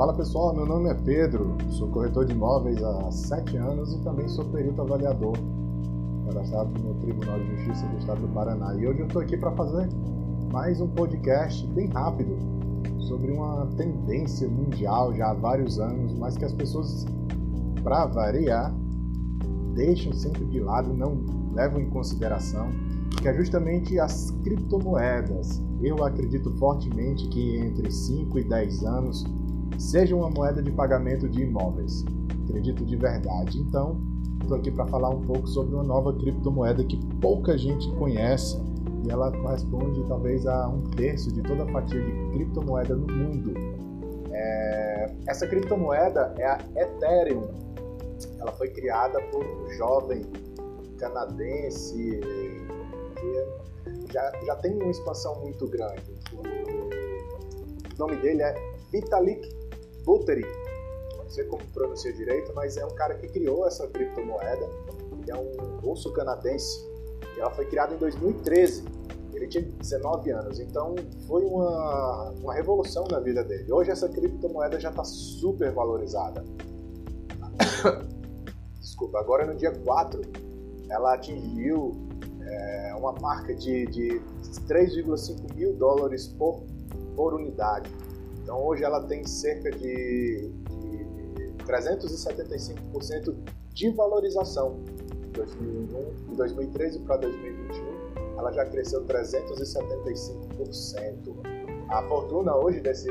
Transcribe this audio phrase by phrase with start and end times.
[0.00, 4.26] Fala pessoal, meu nome é Pedro, sou corretor de imóveis há sete anos e também
[4.30, 5.34] sou perito avaliador,
[6.24, 8.74] cadastrado no Tribunal de Justiça do Estado do Paraná.
[8.76, 9.90] E hoje eu estou aqui para fazer
[10.50, 12.34] mais um podcast bem rápido
[12.98, 17.04] sobre uma tendência mundial já há vários anos, mas que as pessoas,
[17.82, 18.74] para variar,
[19.74, 22.70] deixam sempre de lado, não levam em consideração,
[23.20, 25.60] que é justamente as criptomoedas.
[25.82, 29.39] Eu acredito fortemente que entre 5 e 10 anos
[29.78, 32.04] seja uma moeda de pagamento de imóveis.
[32.44, 33.58] Acredito de verdade.
[33.58, 34.00] Então,
[34.42, 38.60] estou aqui para falar um pouco sobre uma nova criptomoeda que pouca gente conhece
[39.06, 43.54] e ela corresponde talvez a um terço de toda a fatia de criptomoeda no mundo.
[44.32, 45.14] É...
[45.26, 47.48] Essa criptomoeda é a Ethereum.
[48.38, 50.22] Ela foi criada por um jovem
[50.98, 52.20] canadense
[53.16, 56.14] que já, já tem uma expansão muito grande.
[57.94, 58.54] O nome dele é
[58.90, 59.59] Vitalik
[60.04, 60.46] Buterin.
[61.16, 64.68] Não sei como pronuncia direito, mas é um cara que criou essa criptomoeda.
[65.20, 66.88] Ele é um russo canadense.
[67.36, 68.84] E ela foi criada em 2013.
[69.34, 70.94] Ele tinha 19 anos, então
[71.26, 73.72] foi uma, uma revolução na vida dele.
[73.72, 76.44] Hoje essa criptomoeda já está super valorizada.
[78.80, 80.20] Desculpa, agora no dia 4
[80.90, 81.96] ela atingiu
[82.42, 84.20] é, uma marca de, de
[84.68, 86.62] 3,5 mil dólares por,
[87.16, 87.90] por unidade.
[88.50, 91.06] Então hoje ela tem cerca de, de
[91.64, 93.36] 375%
[93.72, 94.80] de valorização.
[95.20, 101.36] De 2001, de 2013 para 2021, ela já cresceu 375%.
[101.90, 103.08] A fortuna hoje desse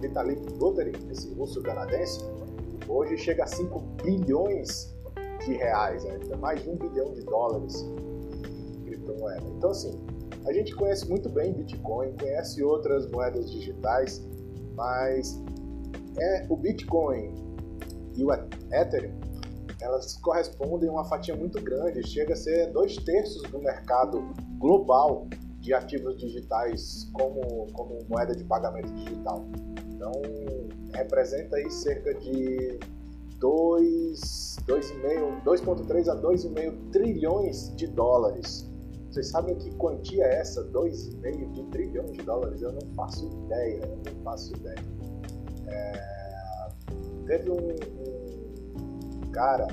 [0.00, 2.24] Vitalik Buterin, esse russo canadense,
[2.88, 4.96] hoje chega a 5 bilhões
[5.44, 6.18] de reais, né?
[6.24, 7.84] Então, mais de um bilhão de dólares
[8.78, 9.44] em criptomoeda.
[9.54, 10.00] Então, assim,
[10.46, 14.31] a gente conhece muito bem Bitcoin, conhece outras moedas digitais,
[14.74, 15.40] mas
[16.18, 17.34] é o Bitcoin
[18.16, 19.32] e o Ethereum
[19.82, 25.26] elas correspondem a uma fatia muito grande, chega a ser dois terços do mercado global
[25.58, 29.44] de ativos digitais como, como moeda de pagamento digital.
[29.88, 30.12] Então,
[30.94, 32.80] representa aí cerca de
[33.38, 38.71] 2,3 a 2,5 trilhões de dólares.
[39.12, 40.64] Vocês sabem que quantia é essa?
[40.70, 42.62] 2,5 de trilhões de dólares?
[42.62, 44.82] Eu não faço ideia, eu não faço ideia.
[45.66, 46.68] É...
[47.26, 49.66] Teve um, um, cara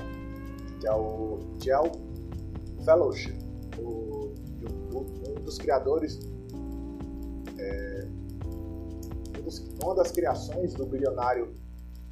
[0.78, 1.90] que é o Gel
[2.84, 3.38] Fellowship,
[3.78, 4.34] o,
[4.94, 6.20] um dos criadores,
[7.58, 8.08] é...
[9.82, 11.54] uma das criações do bilionário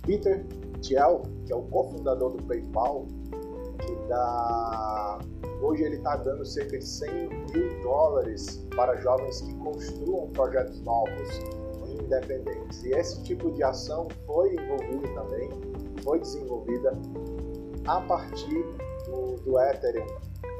[0.01, 0.47] Peter
[0.81, 3.07] Thiel, que é o cofundador do PayPal,
[3.85, 4.88] que dá
[5.69, 11.29] hoje ele está dando cerca de 100 mil dólares para jovens que construam projetos novos
[11.87, 12.83] independentes.
[12.85, 15.51] E esse tipo de ação foi envolvida também,
[16.03, 16.97] foi desenvolvida
[17.87, 18.65] a partir
[19.07, 20.07] do, do Ethereum,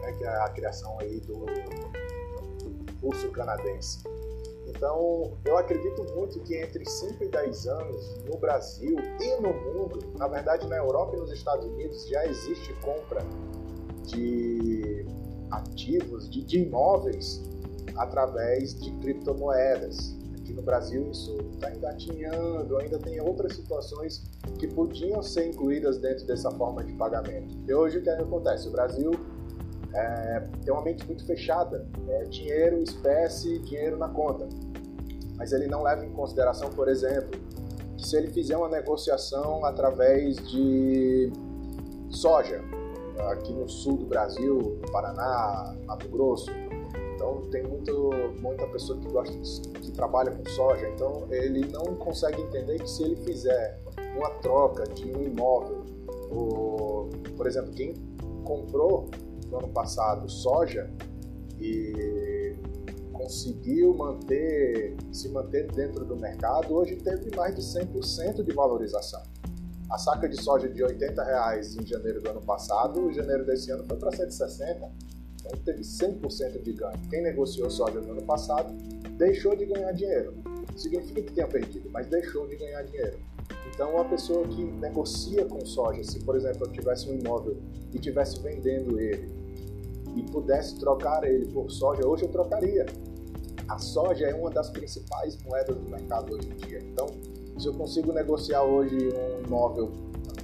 [0.03, 4.03] né, que é a criação aí do, do curso canadense.
[4.67, 9.99] Então, eu acredito muito que entre 5 e 10 anos, no Brasil e no mundo,
[10.19, 13.25] na verdade na Europa e nos Estados Unidos, já existe compra
[14.09, 14.68] de
[15.89, 17.43] ativos, de, de imóveis,
[17.97, 20.17] através de criptomoedas.
[20.39, 24.25] Aqui no Brasil isso está engatinhando, ainda tem outras situações
[24.59, 27.55] que podiam ser incluídas dentro dessa forma de pagamento.
[27.67, 28.69] E hoje o que acontece?
[28.69, 29.13] O Brasil
[29.95, 34.49] é, tem uma mente muito fechada, é dinheiro, espécie, dinheiro na conta.
[35.37, 37.39] Mas ele não leva em consideração, por exemplo,
[37.97, 41.33] que se ele fizer uma negociação através de
[42.11, 42.63] soja,
[43.29, 46.51] aqui no sul do Brasil, Paraná, Mato Grosso,
[47.15, 48.11] então tem muito,
[48.41, 52.89] muita pessoa que gosta de, que trabalha com soja, então ele não consegue entender que
[52.89, 53.83] se ele fizer
[54.17, 55.85] uma troca de um imóvel,
[57.37, 57.95] por exemplo, quem
[58.45, 59.11] comprou
[59.51, 60.91] no ano passado soja
[61.59, 62.55] e
[63.13, 69.23] conseguiu manter, se manter dentro do mercado, hoje teve mais de 100% de valorização.
[69.91, 73.71] A saca de soja de 80 reais em janeiro do ano passado, em janeiro desse
[73.71, 74.91] ano foi para 160.
[75.41, 76.99] Então teve 100% de ganho.
[77.09, 78.71] Quem negociou soja no ano passado
[79.17, 80.35] deixou de ganhar dinheiro.
[80.77, 83.19] Significa que tenha perdido, mas deixou de ganhar dinheiro.
[83.73, 87.57] Então, uma pessoa que negocia com soja, se por exemplo eu tivesse um imóvel
[87.93, 89.31] e estivesse vendendo ele
[90.17, 92.87] e pudesse trocar ele por soja, hoje eu trocaria.
[93.69, 96.81] A soja é uma das principais moedas do mercado hoje em dia.
[96.81, 97.07] Então,
[97.59, 99.91] se eu consigo negociar hoje um imóvel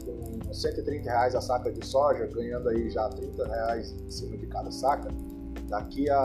[0.05, 4.46] com 130 reais a saca de soja, ganhando aí já 30 reais em cima de
[4.46, 5.08] cada saca,
[5.69, 6.16] daqui a,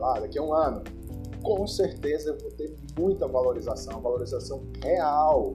[0.00, 0.82] ah, daqui a um ano,
[1.42, 5.54] com certeza eu vou ter muita valorização, valorização real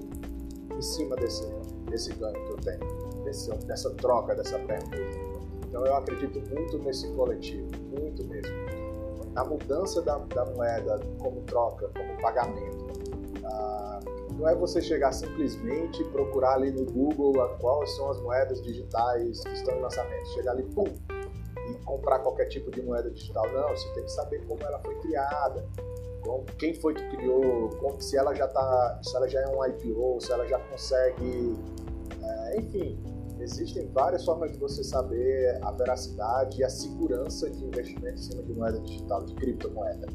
[0.75, 1.45] em cima desse,
[1.89, 4.97] desse ganho que eu tenho, desse, dessa troca, dessa perda.
[5.67, 8.53] Então eu acredito muito nesse coletivo, muito mesmo.
[9.33, 12.87] Na mudança da, da moeda como troca, como pagamento.
[13.45, 13.99] Ah,
[14.41, 19.53] não é você chegar simplesmente procurar ali no Google quais são as moedas digitais que
[19.53, 20.25] estão em lançamento.
[20.33, 20.85] Chegar ali, pum,
[21.69, 23.45] e comprar qualquer tipo de moeda digital.
[23.53, 25.63] Não, você tem que saber como ela foi criada,
[26.23, 29.63] como, quem foi que criou, como, se ela já tá, se ela já é um
[29.63, 31.55] IPO, se ela já consegue,
[32.23, 32.99] é, enfim,
[33.39, 38.41] existem várias formas de você saber a veracidade e a segurança de investimento em cima
[38.41, 40.07] de moeda digital, de criptomoeda.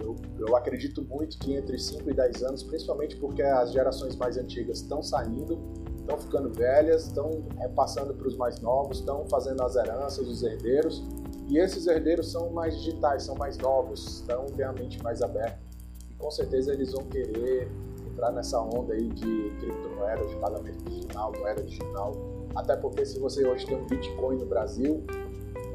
[0.00, 4.36] Eu, eu acredito muito que entre 5 e 10 anos, principalmente porque as gerações mais
[4.36, 5.58] antigas estão saindo,
[5.98, 11.04] estão ficando velhas, estão repassando para os mais novos, estão fazendo as heranças, os herdeiros,
[11.48, 15.60] e esses herdeiros são mais digitais, são mais novos, estão realmente mais abertos.
[16.10, 17.68] E com certeza eles vão querer
[18.06, 22.12] entrar nessa onda aí de criptomoedas, de pagamento digital, moeda digital.
[22.54, 25.04] Até porque se você hoje tem um Bitcoin no Brasil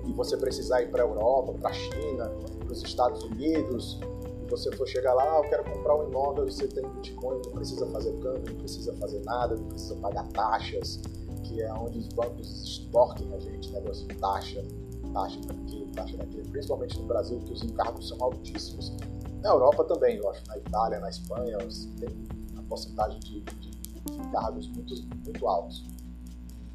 [0.07, 3.99] e você precisar ir para a Europa, para a China, para os Estados Unidos,
[4.43, 7.51] e você for chegar lá, ah, eu quero comprar um imóvel, você tem Bitcoin, não
[7.51, 11.01] precisa fazer câmbio, não precisa fazer nada, não precisa pagar taxas,
[11.43, 14.63] que é onde os bancos extorquem a gente, negócio de taxa
[15.15, 18.91] taxa daquilo, taxa daquilo, principalmente no Brasil, que os encargos são altíssimos.
[19.41, 21.57] Na Europa também, lógico, na Itália, na Espanha,
[21.97, 22.09] tem
[22.51, 24.93] uma porcentagem de, de, de encargos muito,
[25.23, 25.85] muito altos.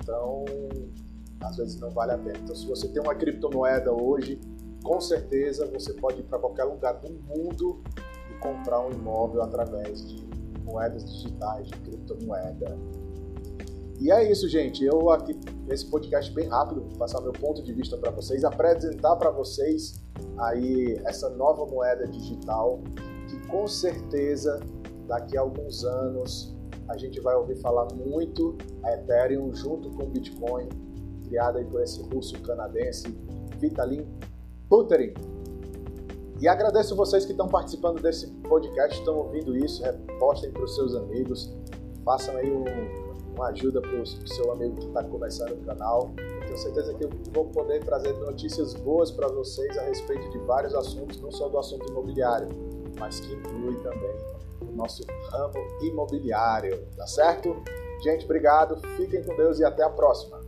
[0.00, 0.44] Então,
[1.40, 2.38] às vezes não vale a pena.
[2.42, 4.40] Então, se você tem uma criptomoeda hoje,
[4.82, 7.82] com certeza você pode ir para qualquer lugar do mundo
[8.30, 10.28] e comprar um imóvel através de
[10.64, 12.78] moedas digitais, de criptomoeda.
[14.00, 14.82] E é isso, gente.
[14.82, 19.16] Eu aqui, nesse podcast bem rápido, vou passar meu ponto de vista para vocês, apresentar
[19.16, 20.00] para vocês
[20.38, 22.80] aí essa nova moeda digital
[23.28, 24.58] que com certeza
[25.06, 26.56] daqui a alguns anos
[26.88, 30.68] a gente vai ouvir falar muito a Ethereum junto com o Bitcoin,
[31.30, 33.08] criada por esse russo canadense
[33.58, 34.06] Vitaly
[34.68, 35.14] Buterin.
[36.40, 40.94] E agradeço vocês que estão participando desse podcast, estão ouvindo isso, repostem para os seus
[40.94, 41.54] amigos,
[42.04, 42.64] façam aí um
[43.40, 46.12] uma ajuda para o seu amigo que está começando o canal.
[46.16, 50.74] Tenho certeza que eu vou poder trazer notícias boas para vocês a respeito de vários
[50.74, 52.48] assuntos, não só do assunto imobiliário,
[52.98, 54.14] mas que inclui também
[54.60, 57.56] o nosso ramo imobiliário, tá certo?
[58.02, 60.40] Gente, obrigado, fiquem com Deus e até a próxima.